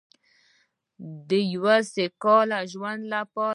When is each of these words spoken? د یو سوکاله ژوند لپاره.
د 1.29 1.29
یو 1.53 1.65
سوکاله 1.93 2.59
ژوند 2.71 3.01
لپاره. 3.13 3.49